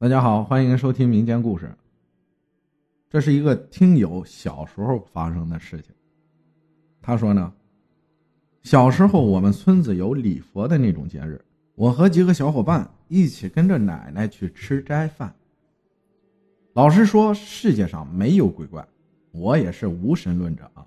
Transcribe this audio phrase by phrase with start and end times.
[0.00, 1.74] 大家好，欢迎收听民间故事。
[3.10, 5.92] 这是一个听友小时候发生的事情。
[7.02, 7.52] 他说呢，
[8.62, 15.34] 小时候我们村子有礼佛的那种节日，我和几个小伙伴一起跟着奶奶去吃斋饭。
[16.74, 18.86] 老实说，世界上没有鬼怪，
[19.32, 20.86] 我也是无神论者啊。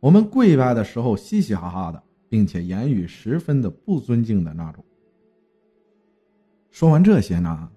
[0.00, 4.84] 我们跪拜的时候嘻嘻哈哈的，并且言语十分的不尊敬的那种。
[6.72, 7.70] 说完这些呢？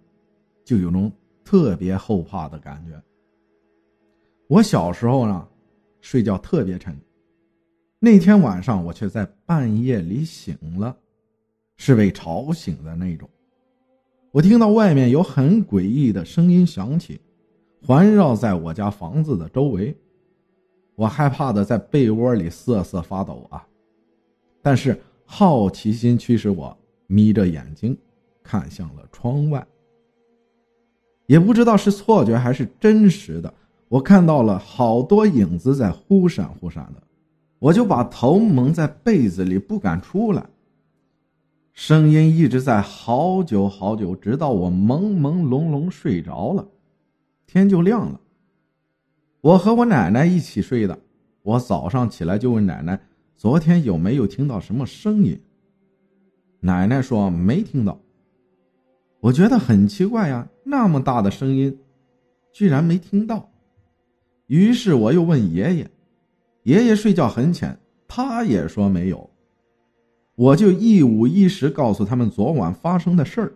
[0.71, 1.11] 就有种
[1.43, 2.97] 特别后怕的感觉。
[4.47, 5.45] 我小时候呢，
[5.99, 6.97] 睡觉特别沉。
[7.99, 10.95] 那天晚上我却在半夜里醒了，
[11.75, 13.29] 是被吵醒的那种。
[14.31, 17.19] 我听到外面有很诡异的声音响起，
[17.85, 19.93] 环绕在我家房子的周围。
[20.95, 23.67] 我害怕的在被窝里瑟瑟发抖啊！
[24.61, 26.77] 但是好奇心驱使我
[27.07, 27.97] 眯着眼睛
[28.41, 29.67] 看向了窗外。
[31.27, 33.53] 也不知道是错觉还是真实的，
[33.87, 37.01] 我看到了好多影子在忽闪忽闪的，
[37.59, 40.45] 我就把头蒙在被子里不敢出来。
[41.73, 46.67] 声音一直在好久好久，直到我朦朦胧胧睡着了，
[47.47, 48.19] 天就亮了。
[49.39, 50.99] 我和我奶奶一起睡的，
[51.43, 52.99] 我早上起来就问奶奶
[53.37, 55.39] 昨天有没有听到什么声音，
[56.59, 57.97] 奶奶说没听到。
[59.21, 61.79] 我觉得很奇怪呀，那么大的声音，
[62.51, 63.51] 居然没听到。
[64.47, 65.89] 于是我又问爷爷，
[66.63, 69.29] 爷爷睡觉很浅，他也说没有。
[70.35, 73.53] 我就一五一十告诉他们昨晚发生的事儿。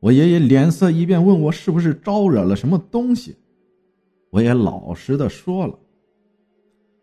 [0.00, 3.34] 我爷爷脸色一变，问我是不是招惹了什么东西。
[4.28, 5.78] 我也老实的说了，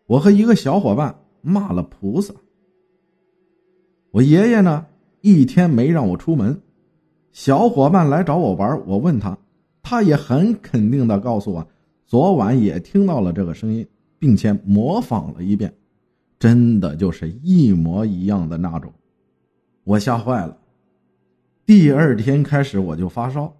[0.06, 2.32] 我和一个小伙伴骂了菩萨。
[4.12, 4.86] 我爷爷呢，
[5.22, 6.62] 一天没让我出门。
[7.32, 9.36] 小伙伴来找我玩，我问他，
[9.82, 11.66] 他也很肯定的告诉我，
[12.04, 13.86] 昨晚也听到了这个声音，
[14.18, 15.72] 并且模仿了一遍，
[16.38, 18.92] 真的就是一模一样的那种，
[19.84, 20.56] 我吓坏了。
[21.64, 23.50] 第二天开始我就发烧，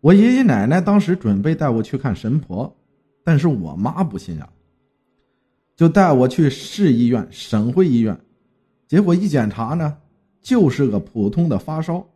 [0.00, 2.72] 我爷爷奶奶当时准备带我去看神婆，
[3.24, 4.48] 但是我妈不信啊，
[5.74, 8.16] 就带我去市医院、省会医院，
[8.86, 9.96] 结果一检查呢，
[10.40, 12.06] 就是个普通的发烧。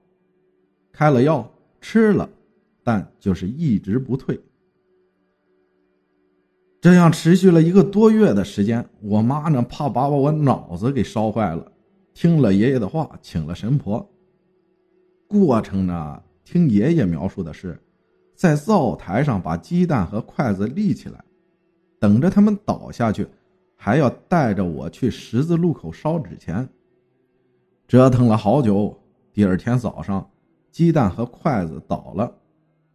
[0.96, 1.46] 开了药
[1.78, 2.26] 吃了，
[2.82, 4.40] 但就是一直不退。
[6.80, 11.70] 这样持续了一个多月的时间，我妈呢怕把我脑子给烧坏了，
[12.14, 14.10] 听了爷爷的话，请了神婆。
[15.28, 17.78] 过程呢，听爷爷描述的是，
[18.34, 21.22] 在灶台上把鸡蛋和筷子立起来，
[22.00, 23.28] 等着他们倒下去，
[23.76, 26.66] 还要带着我去十字路口烧纸钱。
[27.86, 28.98] 折腾了好久，
[29.34, 30.26] 第二天早上。
[30.76, 32.31] 鸡蛋和筷子倒了，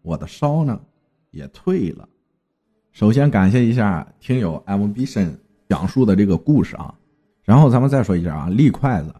[0.03, 0.79] 我的烧呢
[1.31, 2.07] 也退了。
[2.91, 5.35] 首先感谢一下听友 M B 神
[5.67, 6.93] 讲述的这个故事啊，
[7.43, 9.11] 然后咱们再说一下啊，立筷子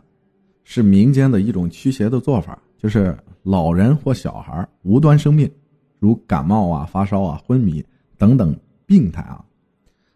[0.64, 5.52] 是民间的一种驱邪的做法，就是老人或小孩无端生病，
[5.98, 7.84] 如感冒啊、发烧啊、昏迷
[8.16, 8.56] 等等
[8.86, 9.44] 病态啊，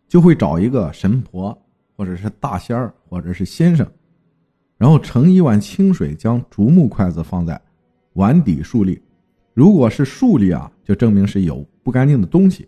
[0.07, 1.59] 就会找一个神婆
[1.97, 3.91] 或者是大仙儿或者是先生，
[4.77, 7.59] 然后盛一碗清水，将竹木筷子放在。
[8.15, 9.01] 碗底竖立，
[9.53, 12.67] 如果是竖立啊，就证明是有不干净的东西，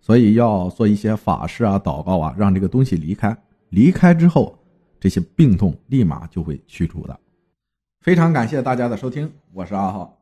[0.00, 3.36] 所以要做一些法事啊、祷告啊，让这个东西离开。
[3.68, 4.58] 离开之后，
[4.98, 7.20] 这些病痛立马就会去除的。
[8.00, 10.19] 非常感谢大家的收听，我是阿浩。